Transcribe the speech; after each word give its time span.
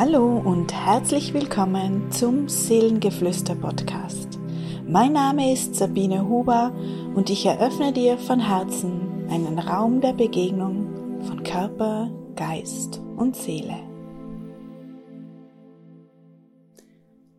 Hallo 0.00 0.38
und 0.38 0.72
herzlich 0.72 1.34
willkommen 1.34 2.12
zum 2.12 2.48
Seelengeflüster 2.48 3.56
Podcast. 3.56 4.38
Mein 4.86 5.14
Name 5.14 5.52
ist 5.52 5.74
Sabine 5.74 6.28
Huber 6.28 6.72
und 7.16 7.30
ich 7.30 7.44
eröffne 7.46 7.92
dir 7.92 8.16
von 8.16 8.38
Herzen 8.38 9.26
einen 9.28 9.58
Raum 9.58 10.00
der 10.00 10.12
Begegnung 10.12 11.20
von 11.24 11.42
Körper, 11.42 12.12
Geist 12.36 13.00
und 13.16 13.34
Seele. 13.34 13.74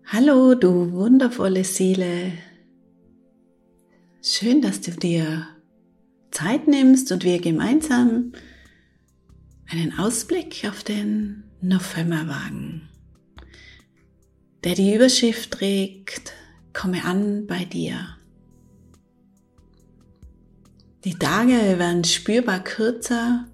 Hallo, 0.07 0.53
du 0.53 0.91
wundervolle 0.91 1.63
Seele. 1.63 2.33
Schön, 4.21 4.61
dass 4.61 4.81
du 4.81 4.91
dir 4.91 5.47
Zeit 6.31 6.67
nimmst 6.67 7.09
und 7.13 7.23
wir 7.23 7.39
gemeinsam 7.39 8.33
einen 9.71 9.97
Ausblick 9.97 10.67
auf 10.67 10.83
den 10.83 11.45
Novemberwagen, 11.61 12.87
der 14.63 14.75
die 14.75 14.95
Überschrift 14.95 15.51
trägt, 15.51 16.31
komme 16.71 17.03
an 17.03 17.47
bei 17.47 17.65
dir. 17.65 18.15
Die 21.03 21.15
Tage 21.15 21.77
werden 21.77 22.05
spürbar 22.05 22.63
kürzer 22.63 23.45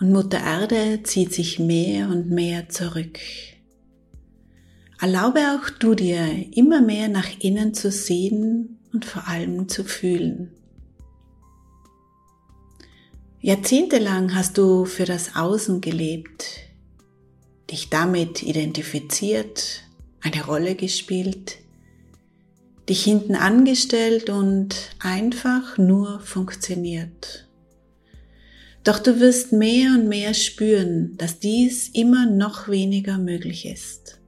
und 0.00 0.12
Mutter 0.12 0.40
Erde 0.40 1.02
zieht 1.02 1.34
sich 1.34 1.58
mehr 1.58 2.08
und 2.08 2.30
mehr 2.30 2.70
zurück. 2.70 3.18
Erlaube 4.98 5.40
auch 5.40 5.68
du 5.68 5.94
dir 5.94 6.26
immer 6.56 6.80
mehr 6.80 7.08
nach 7.08 7.28
innen 7.40 7.74
zu 7.74 7.90
sehen 7.90 8.78
und 8.94 9.04
vor 9.04 9.28
allem 9.28 9.68
zu 9.68 9.84
fühlen. 9.84 10.52
Jahrzehntelang 13.40 14.34
hast 14.34 14.56
du 14.56 14.86
für 14.86 15.04
das 15.04 15.36
Außen 15.36 15.82
gelebt, 15.82 16.65
dich 17.70 17.90
damit 17.90 18.42
identifiziert, 18.42 19.82
eine 20.20 20.44
Rolle 20.44 20.74
gespielt, 20.74 21.58
dich 22.88 23.02
hinten 23.02 23.34
angestellt 23.34 24.30
und 24.30 24.74
einfach 25.00 25.76
nur 25.78 26.20
funktioniert. 26.20 27.48
Doch 28.84 29.00
du 29.00 29.18
wirst 29.18 29.52
mehr 29.52 29.90
und 29.90 30.08
mehr 30.08 30.32
spüren, 30.34 31.16
dass 31.16 31.40
dies 31.40 31.88
immer 31.88 32.26
noch 32.26 32.68
weniger 32.68 33.18
möglich 33.18 33.66
ist. 33.66 34.20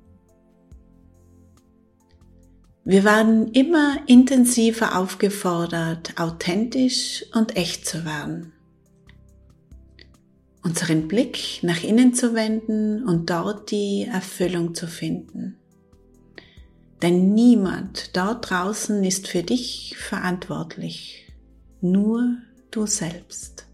Wir 2.84 3.05
werden 3.05 3.52
immer 3.52 3.98
intensiver 4.06 4.98
aufgefordert, 4.98 6.19
authentisch 6.19 7.25
und 7.34 7.55
echt 7.56 7.86
zu 7.86 8.05
werden 8.05 8.52
unseren 10.69 11.08
Blick 11.08 11.61
nach 11.62 11.83
innen 11.83 12.12
zu 12.12 12.34
wenden 12.34 13.02
und 13.02 13.30
dort 13.30 13.70
die 13.70 14.06
Erfüllung 14.11 14.74
zu 14.74 14.86
finden. 14.86 15.56
Denn 17.00 17.33
niemand 17.33 18.14
dort 18.16 18.50
draußen 18.50 19.02
ist 19.02 19.28
für 19.28 19.42
dich 19.42 19.96
verantwortlich, 19.98 21.33
nur 21.80 22.36
du 22.70 22.84
selbst. 22.84 23.66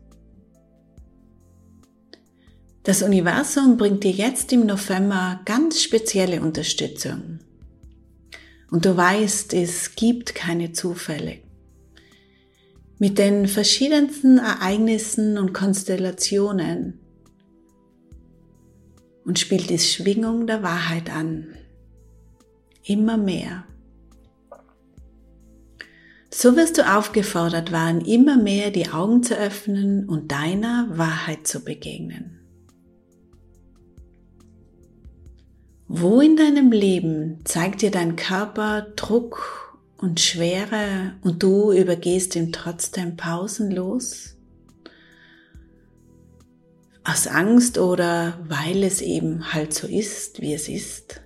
Das 2.85 3.03
Universum 3.03 3.77
bringt 3.77 4.05
dir 4.05 4.13
jetzt 4.13 4.53
im 4.53 4.65
November 4.65 5.41
ganz 5.47 5.83
spezielle 5.83 6.43
Unterstützung. 6.43 7.41
Und 8.71 8.85
du 8.85 8.97
weißt, 8.97 9.53
es 9.55 9.97
gibt 9.97 10.37
keine 10.37 10.71
Zufälle 10.73 11.44
mit 12.99 13.19
den 13.19 13.49
verschiedensten 13.49 14.39
Ereignissen 14.39 15.39
und 15.39 15.53
Konstellationen 15.53 17.01
und 19.25 19.39
spielt 19.39 19.71
die 19.71 19.79
Schwingung 19.79 20.47
der 20.47 20.63
Wahrheit 20.63 21.11
an. 21.11 21.47
Immer 22.85 23.17
mehr. 23.17 23.65
So 26.31 26.57
wirst 26.57 26.79
du 26.79 26.83
aufgefordert 26.83 27.73
werden, 27.73 28.01
immer 28.01 28.37
mehr 28.37 28.71
die 28.71 28.89
Augen 28.89 29.23
zu 29.23 29.37
öffnen 29.37 30.09
und 30.09 30.33
deiner 30.33 30.89
Wahrheit 30.91 31.47
zu 31.47 31.65
begegnen. 31.65 32.41
Wo 35.87 36.21
in 36.21 36.37
deinem 36.37 36.73
Leben 36.73 37.39
zeigt 37.45 37.83
dir 37.83 37.91
dein 37.91 38.17
Körper 38.17 38.83
Druck 38.97 39.64
und 39.97 40.21
Schwere 40.21 41.15
und 41.23 41.43
du 41.43 41.73
übergehst 41.73 42.37
ihm 42.37 42.53
trotzdem 42.53 43.17
pausenlos? 43.17 44.37
Aus 47.05 47.27
Angst 47.27 47.79
oder 47.79 48.39
weil 48.49 48.83
es 48.83 49.03
eben 49.03 49.53
halt 49.53 49.75
so 49.75 49.87
ist, 49.87 50.41
wie 50.41 50.55
es 50.55 50.69
ist? 50.69 51.21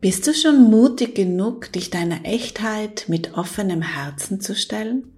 Bist 0.00 0.26
du 0.26 0.34
schon 0.34 0.68
mutig 0.68 1.14
genug, 1.14 1.72
dich 1.72 1.88
deiner 1.90 2.24
Echtheit 2.24 3.04
mit 3.06 3.34
offenem 3.34 3.82
Herzen 3.82 4.40
zu 4.40 4.56
stellen? 4.56 5.12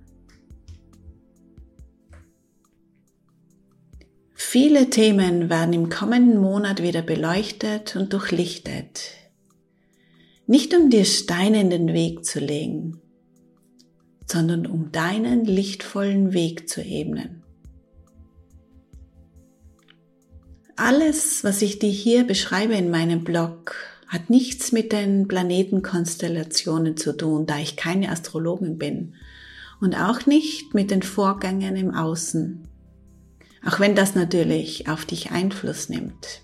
Viele 4.54 4.88
Themen 4.88 5.50
werden 5.50 5.72
im 5.72 5.88
kommenden 5.88 6.40
Monat 6.40 6.80
wieder 6.80 7.02
beleuchtet 7.02 7.96
und 7.96 8.12
durchlichtet. 8.12 9.10
Nicht 10.46 10.72
um 10.76 10.90
dir 10.90 11.04
Steine 11.04 11.60
in 11.60 11.70
den 11.70 11.92
Weg 11.92 12.24
zu 12.24 12.38
legen, 12.38 13.00
sondern 14.26 14.66
um 14.66 14.92
deinen 14.92 15.44
lichtvollen 15.44 16.34
Weg 16.34 16.68
zu 16.68 16.82
ebnen. 16.82 17.42
Alles, 20.76 21.42
was 21.42 21.60
ich 21.60 21.80
dir 21.80 21.90
hier 21.90 22.22
beschreibe 22.22 22.74
in 22.74 22.92
meinem 22.92 23.24
Blog, 23.24 23.74
hat 24.06 24.30
nichts 24.30 24.70
mit 24.70 24.92
den 24.92 25.26
Planetenkonstellationen 25.26 26.96
zu 26.96 27.16
tun, 27.16 27.46
da 27.46 27.58
ich 27.58 27.74
keine 27.74 28.08
Astrologin 28.08 28.78
bin 28.78 29.14
und 29.80 29.96
auch 29.96 30.26
nicht 30.26 30.74
mit 30.74 30.92
den 30.92 31.02
Vorgängen 31.02 31.74
im 31.74 31.92
Außen 31.92 32.68
auch 33.66 33.80
wenn 33.80 33.94
das 33.94 34.14
natürlich 34.14 34.88
auf 34.88 35.04
dich 35.04 35.30
Einfluss 35.30 35.88
nimmt. 35.88 36.42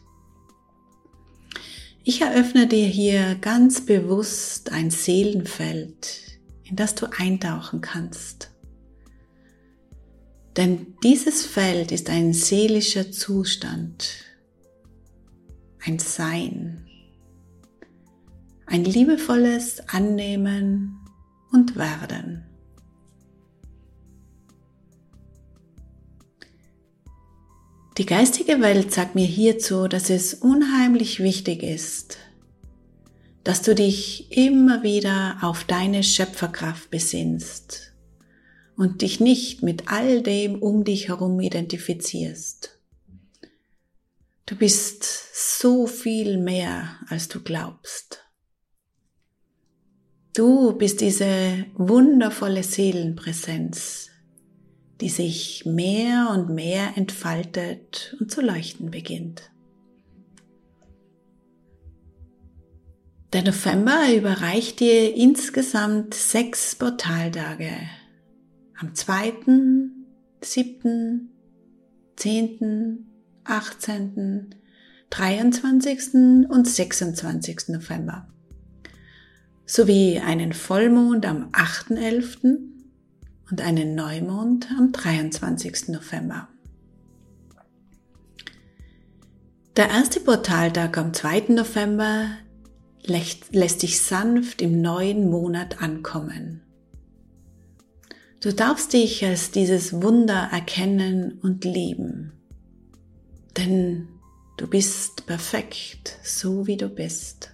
Ich 2.03 2.23
eröffne 2.23 2.67
dir 2.67 2.87
hier 2.87 3.35
ganz 3.37 3.85
bewusst 3.85 4.73
ein 4.73 4.91
Seelenfeld, 4.91 6.41
in 6.65 6.77
das 6.77 6.95
du 6.95 7.07
eintauchen 7.17 7.83
kannst. 7.83 8.51
Denn 10.57 10.95
dieses 11.05 11.45
Feld 11.45 11.93
ist 11.93 12.11
ein 12.11 12.33
seelischer 12.33 13.13
Zustand, 13.13 14.25
ein 15.85 15.99
Sein, 15.99 16.87
ein 18.67 18.85
liebevolles 18.85 19.89
Annehmen 19.89 20.99
und 21.53 21.77
Werden. 21.77 22.50
Die 28.01 28.07
geistige 28.07 28.63
Welt 28.63 28.95
sagt 28.95 29.15
mir 29.15 29.27
hierzu, 29.27 29.87
dass 29.87 30.09
es 30.09 30.33
unheimlich 30.33 31.21
wichtig 31.21 31.63
ist, 31.63 32.17
dass 33.45 33.61
du 33.61 33.75
dich 33.75 34.35
immer 34.35 34.83
wieder 34.83 35.37
auf 35.43 35.65
deine 35.65 36.03
Schöpferkraft 36.03 36.89
besinnst 36.89 37.93
und 38.75 39.03
dich 39.03 39.21
nicht 39.21 39.63
mit 39.63 39.93
all 39.93 40.23
dem 40.23 40.63
um 40.63 40.83
dich 40.83 41.09
herum 41.09 41.39
identifizierst. 41.41 42.81
Du 44.47 44.57
bist 44.57 45.05
so 45.61 45.87
viel 45.87 46.39
mehr, 46.39 46.97
als 47.11 47.29
du 47.29 47.43
glaubst. 47.43 48.25
Du 50.35 50.73
bist 50.73 51.03
diese 51.03 51.67
wundervolle 51.75 52.63
Seelenpräsenz, 52.63 54.10
die 55.01 55.09
sich 55.09 55.65
mehr 55.65 56.29
und 56.31 56.51
mehr 56.51 56.97
entfaltet 56.97 58.17
und 58.21 58.31
zu 58.31 58.41
leuchten 58.41 58.91
beginnt. 58.91 59.51
Der 63.33 63.45
November 63.45 64.13
überreicht 64.15 64.81
dir 64.81 65.15
insgesamt 65.15 66.15
sechs 66.15 66.75
Portaltage. 66.75 67.71
Am 68.77 68.95
2., 68.95 69.35
7., 70.41 71.31
10., 72.17 73.07
18., 73.45 74.55
23. 75.11 76.15
und 76.49 76.67
26. 76.67 77.69
November. 77.69 78.29
Sowie 79.65 80.19
einen 80.19 80.53
Vollmond 80.53 81.25
am 81.25 81.51
8.11 81.51 82.80
und 83.51 83.61
einen 83.61 83.95
Neumond 83.95 84.69
am 84.77 84.93
23. 84.93 85.89
November. 85.89 86.49
Der 89.77 89.89
erste 89.89 90.21
Portaltag 90.21 90.99
am 90.99 91.15
2. 91.15 91.47
November 91.49 92.27
lässt 93.03 93.83
dich 93.83 94.01
sanft 94.01 94.63
im 94.63 94.81
neuen 94.81 95.31
Monat 95.31 95.81
ankommen. 95.83 96.63
Du 98.41 98.53
darfst 98.53 98.93
dich 98.93 99.25
als 99.25 99.51
dieses 99.51 100.03
Wunder 100.03 100.49
erkennen 100.51 101.39
und 101.43 101.65
lieben. 101.65 102.33
Denn 103.57 104.09
du 104.57 104.67
bist 104.67 105.27
perfekt, 105.27 106.19
so 106.23 106.67
wie 106.67 106.77
du 106.77 106.89
bist. 106.89 107.53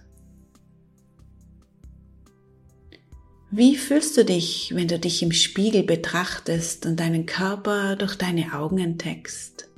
Wie 3.49 3.77
fühlst 3.77 4.17
du 4.17 4.25
dich, 4.25 4.73
wenn 4.75 4.89
du 4.89 4.99
dich 4.99 5.23
im 5.23 5.31
Spiegel 5.31 5.83
betrachtest 5.83 6.85
und 6.85 6.99
deinen 6.99 7.25
Körper 7.25 7.95
durch 7.95 8.15
deine 8.15 8.53
Augen 8.53 8.77
entdeckst? 8.77 9.69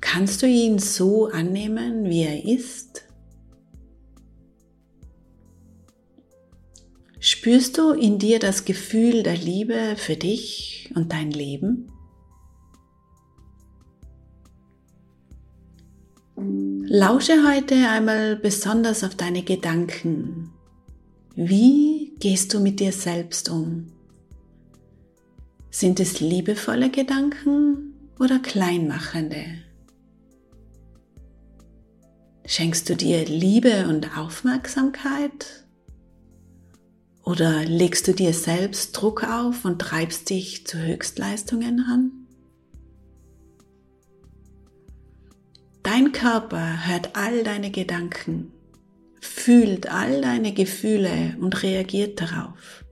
Kannst 0.00 0.42
du 0.42 0.46
ihn 0.46 0.78
so 0.78 1.26
annehmen, 1.26 2.04
wie 2.04 2.22
er 2.22 2.44
ist? 2.44 3.02
Spürst 7.18 7.76
du 7.78 7.90
in 7.90 8.20
dir 8.20 8.38
das 8.38 8.64
Gefühl 8.64 9.24
der 9.24 9.36
Liebe 9.36 9.96
für 9.96 10.14
dich 10.14 10.92
und 10.94 11.12
dein 11.12 11.32
Leben? 11.32 11.90
Lausche 16.88 17.44
heute 17.44 17.74
einmal 17.88 18.36
besonders 18.36 19.02
auf 19.02 19.16
deine 19.16 19.42
Gedanken. 19.42 20.45
Wie 21.38 22.14
gehst 22.18 22.54
du 22.54 22.60
mit 22.60 22.80
dir 22.80 22.92
selbst 22.92 23.50
um? 23.50 23.92
Sind 25.70 26.00
es 26.00 26.20
liebevolle 26.20 26.90
Gedanken 26.90 27.92
oder 28.18 28.38
kleinmachende? 28.38 29.44
Schenkst 32.46 32.88
du 32.88 32.96
dir 32.96 33.26
Liebe 33.26 33.86
und 33.86 34.16
Aufmerksamkeit? 34.16 35.66
Oder 37.22 37.66
legst 37.66 38.08
du 38.08 38.14
dir 38.14 38.32
selbst 38.32 38.92
Druck 38.92 39.22
auf 39.22 39.66
und 39.66 39.78
treibst 39.78 40.30
dich 40.30 40.66
zu 40.66 40.78
Höchstleistungen 40.78 41.80
an? 41.80 42.12
Dein 45.82 46.12
Körper 46.12 46.86
hört 46.86 47.14
all 47.14 47.44
deine 47.44 47.70
Gedanken, 47.70 48.52
fühlt 49.26 49.90
all 49.90 50.20
deine 50.20 50.52
Gefühle 50.52 51.36
und 51.40 51.62
reagiert 51.62 52.20
darauf, 52.20 52.84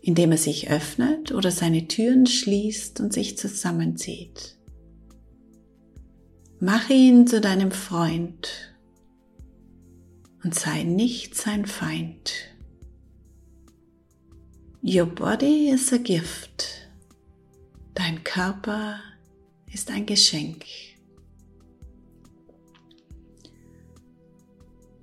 indem 0.00 0.32
er 0.32 0.38
sich 0.38 0.70
öffnet 0.70 1.32
oder 1.32 1.50
seine 1.50 1.88
Türen 1.88 2.26
schließt 2.26 3.00
und 3.00 3.12
sich 3.12 3.36
zusammenzieht. 3.36 4.56
Mache 6.60 6.94
ihn 6.94 7.26
zu 7.26 7.40
deinem 7.40 7.70
Freund 7.72 8.74
und 10.42 10.54
sei 10.54 10.84
nicht 10.84 11.34
sein 11.34 11.66
Feind. 11.66 12.32
Your 14.82 15.06
body 15.06 15.70
is 15.70 15.92
a 15.92 15.96
gift. 15.96 16.88
Dein 17.94 18.22
Körper 18.22 19.00
ist 19.72 19.90
ein 19.90 20.06
Geschenk. 20.06 20.64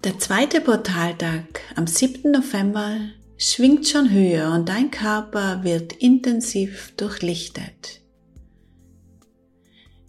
Der 0.04 0.18
zweite 0.18 0.62
Portaltag 0.62 1.62
am 1.76 1.86
7. 1.86 2.32
November 2.32 2.98
schwingt 3.38 3.88
schon 3.88 4.10
höher 4.10 4.52
und 4.52 4.68
dein 4.68 4.90
Körper 4.90 5.64
wird 5.64 5.94
intensiv 5.94 6.92
durchlichtet. 6.98 8.02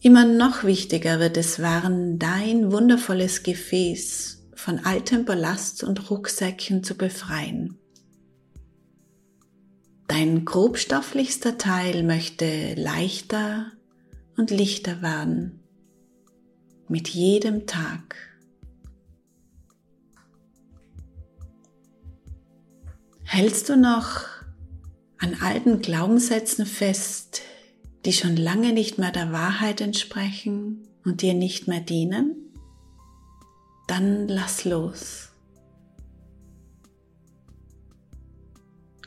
Immer 0.01 0.25
noch 0.25 0.65
wichtiger 0.65 1.21
wird 1.21 1.37
es 1.37 1.59
werden, 1.59 2.19
dein 2.19 2.73
wundervolles 2.73 3.43
Gefäß 3.43 4.43
von 4.55 4.79
altem 4.79 5.27
Ballast 5.27 5.85
und 5.85 6.11
Rucksäcken 6.11 6.83
zu 6.83 6.97
befreien. 6.97 7.77
Dein 10.09 10.47
grobstofflichster 10.47 11.59
Teil 11.59 12.03
möchte 12.03 12.75
leichter 12.77 13.73
und 14.39 14.51
lichter 14.51 15.03
werden 15.03 15.61
mit 16.89 17.09
jedem 17.11 17.67
Tag. 17.67 18.32
Hältst 23.35 23.71
du 23.71 23.79
noch 23.79 24.27
an 25.17 25.35
alten 25.41 25.81
Glaubenssätzen 25.81 26.67
fest, 26.67 27.41
die 28.05 28.13
schon 28.13 28.37
lange 28.37 28.75
nicht 28.75 28.99
mehr 28.99 29.11
der 29.11 29.33
Wahrheit 29.33 29.81
entsprechen 29.81 30.87
und 31.03 31.23
dir 31.23 31.33
nicht 31.33 31.67
mehr 31.67 31.81
dienen? 31.81 32.37
Dann 33.89 34.29
lass 34.29 34.67
los. 34.67 35.31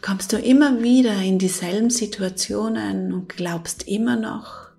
kommst 0.01 0.33
du 0.33 0.37
immer 0.37 0.81
wieder 0.81 1.21
in 1.21 1.37
dieselben 1.37 1.91
Situationen 1.91 3.13
und 3.13 3.29
glaubst 3.29 3.87
immer 3.87 4.15
noch, 4.15 4.69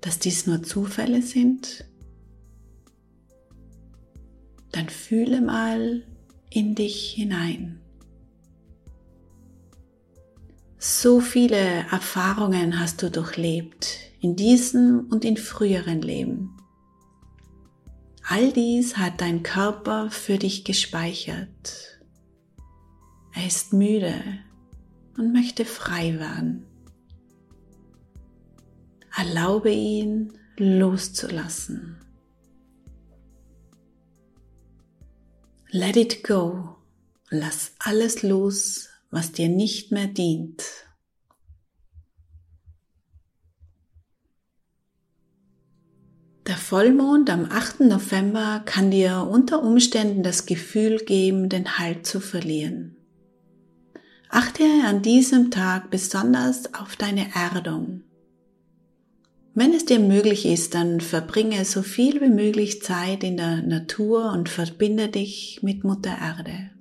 dass 0.00 0.18
dies 0.18 0.48
nur 0.48 0.64
Zufälle 0.64 1.22
sind? 1.22 1.84
Dann 4.72 4.88
fühle 4.88 5.40
mal 5.42 6.02
in 6.50 6.74
dich 6.74 7.12
hinein. 7.16 7.80
So 10.78 11.20
viele 11.20 11.56
Erfahrungen 11.90 12.78
hast 12.78 13.02
du 13.02 13.10
durchlebt 13.10 13.98
in 14.20 14.36
diesem 14.36 15.06
und 15.10 15.24
in 15.24 15.36
früheren 15.36 16.02
Leben. 16.02 16.56
All 18.28 18.52
dies 18.52 18.96
hat 18.96 19.20
dein 19.20 19.42
Körper 19.42 20.10
für 20.10 20.38
dich 20.38 20.64
gespeichert. 20.64 22.00
Er 23.34 23.46
ist 23.46 23.72
müde, 23.72 24.14
und 25.16 25.32
möchte 25.32 25.64
frei 25.64 26.18
werden. 26.18 26.66
Erlaube 29.16 29.70
ihn 29.70 30.32
loszulassen. 30.56 31.96
Let 35.70 35.96
it 35.96 36.22
go. 36.22 36.76
Lass 37.30 37.72
alles 37.78 38.22
los, 38.22 38.88
was 39.10 39.32
dir 39.32 39.48
nicht 39.48 39.92
mehr 39.92 40.06
dient. 40.06 40.62
Der 46.46 46.56
Vollmond 46.56 47.28
am 47.28 47.46
8. 47.50 47.80
November 47.80 48.62
kann 48.64 48.92
dir 48.92 49.26
unter 49.28 49.64
Umständen 49.64 50.22
das 50.22 50.46
Gefühl 50.46 50.98
geben, 50.98 51.48
den 51.48 51.78
Halt 51.78 52.06
zu 52.06 52.20
verlieren. 52.20 52.96
Achte 54.28 54.64
an 54.84 55.02
diesem 55.02 55.50
Tag 55.50 55.90
besonders 55.90 56.72
auf 56.74 56.94
deine 56.94 57.26
Erdung. 57.34 58.02
Wenn 59.54 59.72
es 59.72 59.86
dir 59.86 59.98
möglich 59.98 60.46
ist, 60.46 60.74
dann 60.74 61.00
verbringe 61.00 61.64
so 61.64 61.82
viel 61.82 62.20
wie 62.20 62.28
möglich 62.28 62.82
Zeit 62.82 63.24
in 63.24 63.36
der 63.36 63.62
Natur 63.62 64.30
und 64.32 64.48
verbinde 64.48 65.08
dich 65.08 65.60
mit 65.62 65.82
Mutter 65.82 66.16
Erde. 66.20 66.75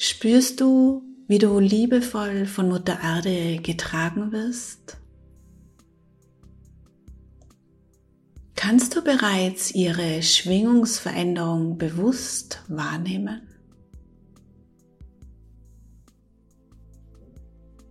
Spürst 0.00 0.60
du, 0.60 1.02
wie 1.26 1.38
du 1.38 1.58
liebevoll 1.58 2.46
von 2.46 2.68
Mutter 2.68 3.00
Erde 3.02 3.60
getragen 3.60 4.30
wirst? 4.30 4.96
Kannst 8.54 8.94
du 8.94 9.02
bereits 9.02 9.74
ihre 9.74 10.22
Schwingungsveränderung 10.22 11.78
bewusst 11.78 12.62
wahrnehmen? 12.68 13.42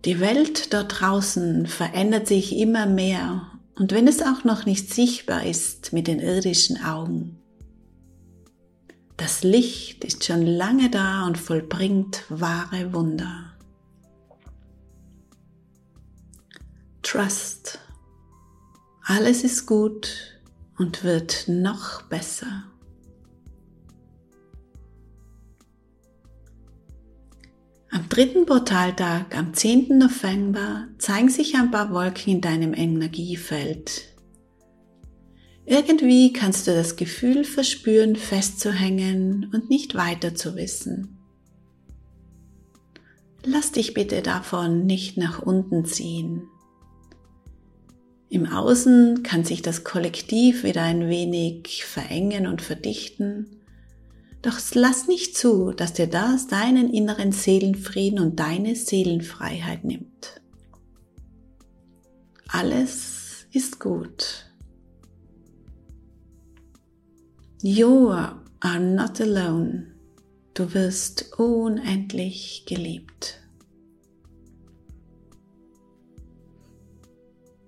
Die 0.06 0.18
Welt 0.18 0.72
dort 0.72 1.02
draußen 1.02 1.66
verändert 1.66 2.26
sich 2.26 2.56
immer 2.56 2.86
mehr 2.86 3.52
und 3.74 3.92
wenn 3.92 4.08
es 4.08 4.22
auch 4.22 4.44
noch 4.44 4.64
nicht 4.64 4.94
sichtbar 4.94 5.44
ist 5.44 5.92
mit 5.92 6.06
den 6.06 6.20
irdischen 6.20 6.82
Augen. 6.82 7.38
Das 9.18 9.42
Licht 9.42 10.04
ist 10.04 10.24
schon 10.24 10.46
lange 10.46 10.90
da 10.90 11.26
und 11.26 11.36
vollbringt 11.36 12.24
wahre 12.28 12.94
Wunder. 12.94 13.52
Trust. 17.02 17.80
Alles 19.04 19.42
ist 19.42 19.66
gut 19.66 20.40
und 20.78 21.02
wird 21.02 21.48
noch 21.48 22.02
besser. 22.02 22.62
Am 27.90 28.08
dritten 28.08 28.46
Portaltag, 28.46 29.36
am 29.36 29.52
10. 29.52 29.98
November, 29.98 30.86
zeigen 30.98 31.28
sich 31.28 31.56
ein 31.56 31.72
paar 31.72 31.92
Wolken 31.92 32.34
in 32.34 32.40
deinem 32.40 32.72
Energiefeld. 32.72 34.16
Irgendwie 35.68 36.32
kannst 36.32 36.66
du 36.66 36.74
das 36.74 36.96
Gefühl 36.96 37.44
verspüren, 37.44 38.16
festzuhängen 38.16 39.50
und 39.52 39.68
nicht 39.68 39.94
weiter 39.94 40.34
zu 40.34 40.56
wissen. 40.56 41.18
Lass 43.44 43.72
dich 43.72 43.94
bitte 43.94 44.22
davon 44.22 44.86
nicht 44.86 45.16
nach 45.16 45.42
unten 45.42 45.84
ziehen. 45.84 46.42
Im 48.30 48.46
Außen 48.46 49.22
kann 49.22 49.44
sich 49.44 49.62
das 49.62 49.84
Kollektiv 49.84 50.64
wieder 50.64 50.82
ein 50.82 51.08
wenig 51.08 51.84
verengen 51.84 52.46
und 52.46 52.62
verdichten 52.62 53.58
doch 54.42 54.58
lass 54.74 55.08
nicht 55.08 55.36
zu, 55.36 55.72
dass 55.72 55.94
dir 55.94 56.06
das 56.06 56.46
deinen 56.46 56.92
inneren 56.92 57.32
Seelenfrieden 57.32 58.20
und 58.20 58.38
deine 58.38 58.76
Seelenfreiheit 58.76 59.84
nimmt. 59.84 60.40
alles 62.48 63.46
ist 63.52 63.80
gut. 63.80 64.47
You 67.60 68.10
are 68.10 68.78
not 68.78 69.20
alone. 69.20 69.88
Du 70.54 70.74
wirst 70.74 71.32
unendlich 71.38 72.62
geliebt. 72.68 73.40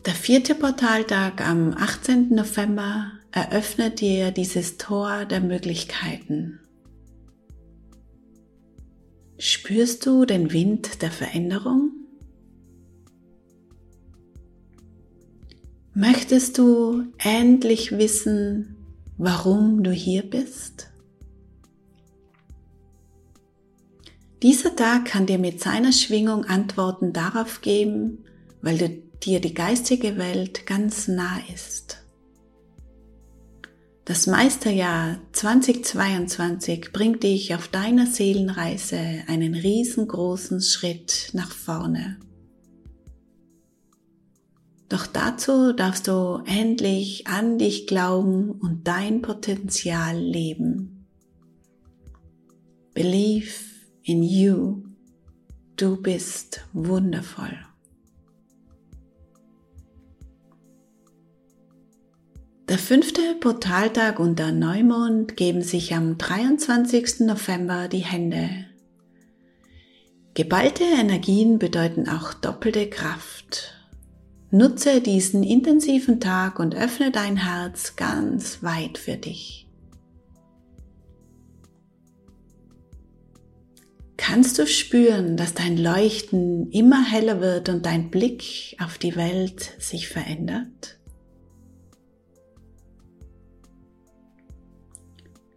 Der 0.06 0.14
vierte 0.14 0.54
Portaltag 0.54 1.44
am 1.44 1.74
18. 1.76 2.32
November 2.32 3.10
eröffnet 3.32 4.00
dir 4.00 4.30
dieses 4.30 4.76
Tor 4.76 5.24
der 5.24 5.40
Möglichkeiten. 5.40 6.60
Spürst 9.38 10.06
du 10.06 10.24
den 10.24 10.52
Wind 10.52 11.02
der 11.02 11.10
Veränderung? 11.10 11.90
Möchtest 15.94 16.58
du 16.58 17.06
endlich 17.18 17.90
wissen, 17.90 18.76
warum 19.20 19.82
du 19.82 19.92
hier 19.92 20.22
bist? 20.22 20.88
Dieser 24.42 24.74
Tag 24.74 25.04
kann 25.04 25.26
dir 25.26 25.38
mit 25.38 25.60
seiner 25.60 25.92
Schwingung 25.92 26.46
Antworten 26.46 27.12
darauf 27.12 27.60
geben, 27.60 28.24
weil 28.62 28.78
du, 28.78 28.88
dir 29.22 29.40
die 29.40 29.52
geistige 29.52 30.16
Welt 30.16 30.66
ganz 30.66 31.06
nah 31.06 31.38
ist. 31.52 31.98
Das 34.06 34.26
Meisterjahr 34.26 35.18
2022 35.32 36.90
bringt 36.90 37.22
dich 37.22 37.54
auf 37.54 37.68
deiner 37.68 38.06
Seelenreise 38.06 38.98
einen 39.26 39.54
riesengroßen 39.54 40.62
Schritt 40.62 41.28
nach 41.34 41.52
vorne. 41.52 42.16
Doch 44.90 45.06
dazu 45.06 45.72
darfst 45.72 46.08
du 46.08 46.42
endlich 46.46 47.28
an 47.28 47.58
dich 47.58 47.86
glauben 47.86 48.50
und 48.50 48.88
dein 48.88 49.22
Potenzial 49.22 50.18
leben. 50.18 51.06
Believe 52.92 53.52
in 54.02 54.24
you. 54.24 54.82
Du 55.76 55.96
bist 55.96 56.66
wundervoll. 56.72 57.56
Der 62.68 62.78
fünfte 62.78 63.36
Portaltag 63.38 64.18
und 64.18 64.40
der 64.40 64.50
Neumond 64.50 65.36
geben 65.36 65.62
sich 65.62 65.94
am 65.94 66.18
23. 66.18 67.20
November 67.20 67.86
die 67.86 67.98
Hände. 67.98 68.66
Geballte 70.34 70.82
Energien 70.82 71.60
bedeuten 71.60 72.08
auch 72.08 72.34
doppelte 72.34 72.90
Kraft. 72.90 73.79
Nutze 74.52 75.00
diesen 75.00 75.44
intensiven 75.44 76.18
Tag 76.18 76.58
und 76.58 76.74
öffne 76.74 77.12
dein 77.12 77.36
Herz 77.36 77.94
ganz 77.94 78.64
weit 78.64 78.98
für 78.98 79.16
dich. 79.16 79.68
Kannst 84.16 84.58
du 84.58 84.66
spüren, 84.66 85.36
dass 85.36 85.54
dein 85.54 85.76
Leuchten 85.76 86.70
immer 86.72 87.04
heller 87.04 87.40
wird 87.40 87.68
und 87.68 87.86
dein 87.86 88.10
Blick 88.10 88.76
auf 88.80 88.98
die 88.98 89.14
Welt 89.14 89.72
sich 89.78 90.08
verändert? 90.08 90.98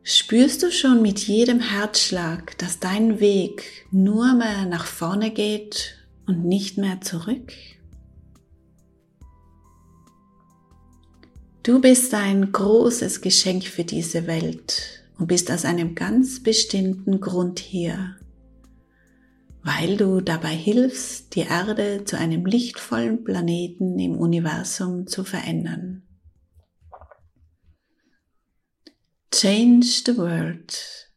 Spürst 0.04 0.62
du 0.62 0.72
schon 0.72 1.02
mit 1.02 1.20
jedem 1.20 1.60
Herzschlag, 1.60 2.58
dass 2.60 2.80
dein 2.80 3.20
Weg 3.20 3.88
nur 3.90 4.34
mehr 4.36 4.66
nach 4.66 4.86
vorne 4.86 5.32
geht 5.32 5.98
und 6.28 6.46
nicht 6.46 6.78
mehr 6.78 7.02
zurück? 7.02 7.54
Du 11.64 11.80
bist 11.80 12.14
ein 12.14 12.52
großes 12.52 13.22
Geschenk 13.22 13.64
für 13.64 13.86
diese 13.86 14.28
Welt 14.28 15.06
und 15.18 15.28
bist 15.28 15.50
aus 15.50 15.64
einem 15.64 15.96
ganz 15.96 16.44
bestimmten 16.44 17.22
Grund 17.22 17.58
hier, 17.58 18.18
weil 19.62 19.96
du 19.96 20.20
dabei 20.20 20.54
hilfst, 20.54 21.36
die 21.36 21.48
Erde 21.48 22.04
zu 22.04 22.18
einem 22.18 22.46
lichtvollen 22.46 23.24
Planeten 23.24 23.98
im 23.98 24.18
Universum 24.18 25.08
zu 25.08 25.24
verändern. 25.24 26.04
Change 29.32 29.88
the 30.06 30.18
world. 30.18 31.14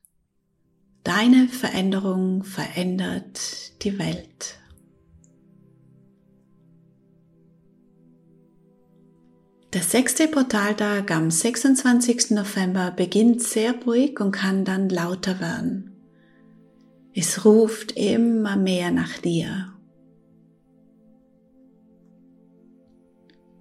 Deine 1.02 1.48
Veränderung 1.48 2.44
verändert 2.44 3.82
die 3.82 3.98
Welt. 3.98 4.60
Der 9.76 9.82
sechste 9.82 10.26
Portaltag 10.26 11.10
am 11.10 11.30
26. 11.30 12.30
November 12.30 12.90
beginnt 12.92 13.42
sehr 13.42 13.74
ruhig 13.84 14.18
und 14.20 14.32
kann 14.32 14.64
dann 14.64 14.88
lauter 14.88 15.38
werden. 15.38 15.90
Es 17.14 17.44
ruft 17.44 17.92
immer 17.92 18.56
mehr 18.56 18.90
nach 18.90 19.18
dir. 19.18 19.74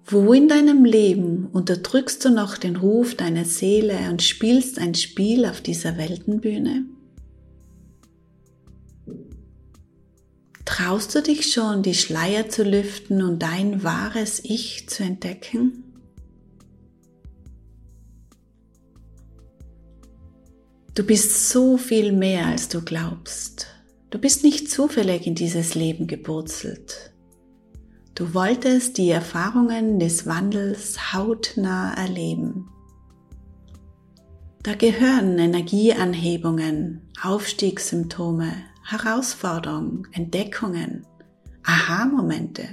Wo 0.06 0.32
in 0.32 0.48
deinem 0.48 0.86
Leben 0.86 1.50
unterdrückst 1.52 2.24
du 2.24 2.30
noch 2.30 2.56
den 2.56 2.76
Ruf 2.76 3.14
deiner 3.14 3.44
Seele 3.44 3.98
und 4.08 4.22
spielst 4.22 4.78
ein 4.78 4.94
Spiel 4.94 5.44
auf 5.44 5.60
dieser 5.60 5.98
Weltenbühne? 5.98 6.86
Traust 10.64 11.14
du 11.14 11.20
dich 11.20 11.52
schon, 11.52 11.82
die 11.82 11.92
Schleier 11.92 12.48
zu 12.48 12.64
lüften 12.64 13.20
und 13.20 13.42
dein 13.42 13.84
wahres 13.84 14.40
Ich 14.42 14.88
zu 14.88 15.02
entdecken? 15.02 15.82
Du 20.96 21.02
bist 21.04 21.50
so 21.50 21.76
viel 21.76 22.10
mehr, 22.10 22.46
als 22.46 22.70
du 22.70 22.80
glaubst. 22.80 23.66
Du 24.08 24.18
bist 24.18 24.42
nicht 24.44 24.70
zufällig 24.70 25.26
in 25.26 25.34
dieses 25.34 25.74
Leben 25.74 26.06
geburzelt. 26.06 27.12
Du 28.14 28.32
wolltest 28.32 28.96
die 28.96 29.10
Erfahrungen 29.10 29.98
des 29.98 30.24
Wandels 30.24 31.12
hautnah 31.12 31.92
erleben. 31.92 32.70
Da 34.62 34.74
gehören 34.74 35.38
Energieanhebungen, 35.38 37.02
Aufstiegssymptome, 37.22 38.50
Herausforderungen, 38.82 40.08
Entdeckungen, 40.12 41.06
Aha-Momente 41.62 42.68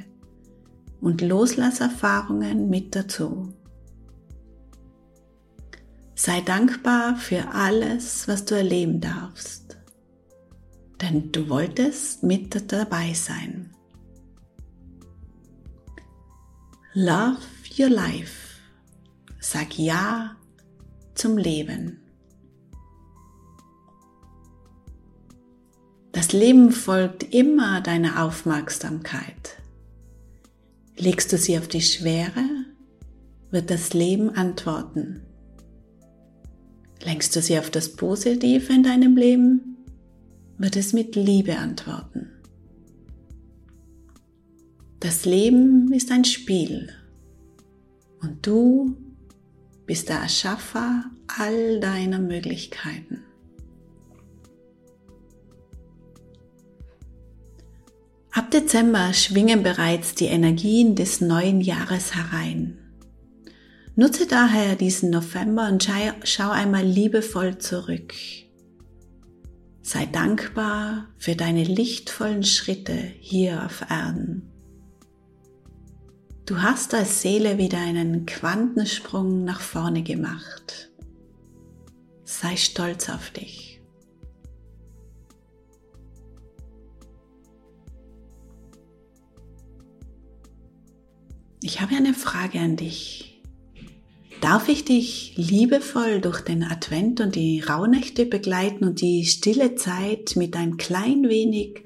und 1.01 1.19
Loslasserfahrungen 1.19 2.69
mit 2.69 2.95
dazu. 2.95 3.53
Sei 6.15 6.41
dankbar 6.41 7.15
für 7.15 7.49
alles, 7.53 8.27
was 8.27 8.45
du 8.45 8.55
erleben 8.55 9.01
darfst, 9.01 9.77
denn 11.01 11.31
du 11.31 11.49
wolltest 11.49 12.23
mit 12.23 12.71
dabei 12.71 13.13
sein. 13.13 13.71
Love 16.93 17.39
your 17.79 17.89
life. 17.89 18.59
Sag 19.39 19.77
Ja 19.79 20.35
zum 21.15 21.37
Leben. 21.37 21.99
Das 26.11 26.31
Leben 26.31 26.71
folgt 26.71 27.33
immer 27.33 27.81
deiner 27.81 28.23
Aufmerksamkeit. 28.23 29.57
Legst 30.95 31.33
du 31.33 31.37
sie 31.39 31.57
auf 31.57 31.67
die 31.67 31.81
Schwere, 31.81 32.45
wird 33.49 33.71
das 33.71 33.93
Leben 33.93 34.29
antworten. 34.29 35.25
Lenkst 37.05 37.35
du 37.35 37.41
sie 37.41 37.59
auf 37.59 37.69
das 37.69 37.95
Positive 37.95 38.71
in 38.71 38.83
deinem 38.83 39.17
Leben, 39.17 39.77
wird 40.57 40.75
es 40.75 40.93
mit 40.93 41.15
Liebe 41.15 41.57
antworten. 41.57 42.29
Das 44.99 45.25
Leben 45.25 45.91
ist 45.91 46.11
ein 46.11 46.23
Spiel 46.23 46.89
und 48.21 48.47
du 48.47 48.95
bist 49.85 50.07
der 50.07 50.19
Erschaffer 50.19 51.03
all 51.27 51.81
deiner 51.81 52.19
Möglichkeiten. 52.19 53.23
Ab 58.31 58.49
Dezember 58.49 59.13
schwingen 59.13 59.61
bereits 59.61 60.15
die 60.15 60.25
Energien 60.25 60.95
des 60.95 61.19
neuen 61.19 61.59
Jahres 61.59 62.15
herein. 62.15 62.82
Nutze 63.95 64.25
daher 64.25 64.75
diesen 64.75 65.11
November 65.11 65.67
und 65.67 65.87
schau 66.23 66.49
einmal 66.49 66.83
liebevoll 66.83 67.59
zurück. 67.59 68.13
Sei 69.83 70.07
dankbar 70.07 71.09
für 71.17 71.35
deine 71.35 71.63
lichtvollen 71.63 72.43
Schritte 72.43 72.93
hier 72.93 73.63
auf 73.63 73.81
Erden. 73.89 74.49
Du 76.45 76.61
hast 76.61 76.93
als 76.95 77.21
Seele 77.21 77.57
wieder 77.57 77.77
einen 77.77 78.25
Quantensprung 78.25 79.43
nach 79.43 79.61
vorne 79.61 80.01
gemacht. 80.01 80.91
Sei 82.23 82.55
stolz 82.55 83.09
auf 83.09 83.29
dich. 83.29 83.81
Ich 91.61 91.79
habe 91.79 91.95
eine 91.95 92.13
Frage 92.13 92.59
an 92.59 92.75
dich. 92.75 93.32
Darf 94.43 94.67
ich 94.67 94.83
dich 94.83 95.35
liebevoll 95.37 96.19
durch 96.19 96.41
den 96.41 96.65
Advent 96.65 97.21
und 97.21 97.33
die 97.33 97.61
Rauhnächte 97.61 98.25
begleiten 98.25 98.83
und 98.83 98.99
die 98.99 99.23
stille 99.23 99.75
Zeit 99.75 100.35
mit 100.35 100.57
ein 100.57 100.75
klein 100.75 101.29
wenig 101.29 101.85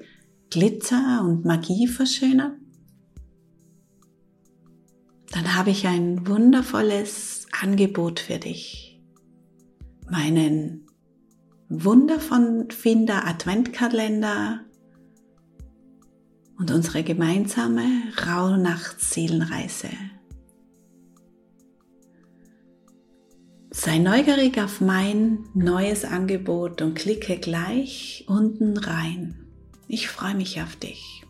Glitzer 0.50 1.22
und 1.24 1.44
Magie 1.44 1.86
verschönern? 1.86 2.56
Dann 5.30 5.54
habe 5.54 5.70
ich 5.70 5.86
ein 5.86 6.26
wundervolles 6.26 7.46
Angebot 7.62 8.18
für 8.18 8.40
dich. 8.40 9.00
Meinen 10.10 10.84
wundervollen 11.68 12.72
Finder 12.72 13.24
Adventkalender 13.24 14.64
und 16.58 16.72
unsere 16.72 17.04
gemeinsame 17.04 18.02
Rauhnachtsseelenreise. 18.26 19.90
Sei 23.80 23.98
neugierig 23.98 24.60
auf 24.60 24.80
mein 24.80 25.44
neues 25.54 26.04
Angebot 26.04 26.82
und 26.82 26.94
klicke 26.94 27.38
gleich 27.38 28.24
unten 28.26 28.76
rein. 28.76 29.46
Ich 29.86 30.08
freue 30.08 30.34
mich 30.34 30.60
auf 30.60 30.74
dich. 30.74 31.24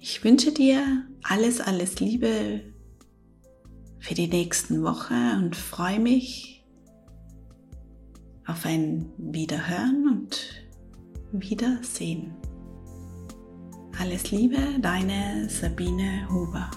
Ich 0.00 0.24
wünsche 0.24 0.50
dir 0.50 1.04
alles, 1.22 1.60
alles 1.60 2.00
Liebe 2.00 2.62
für 3.98 4.14
die 4.14 4.28
nächsten 4.28 4.82
Woche 4.82 5.36
und 5.36 5.54
freue 5.54 6.00
mich 6.00 6.64
auf 8.46 8.64
ein 8.64 9.12
Wiederhören 9.18 10.08
und 10.08 10.64
Wiedersehen. 11.32 12.34
Alles 14.00 14.30
Liebe, 14.30 14.56
deine 14.80 15.50
Sabine 15.50 16.26
Huber. 16.30 16.70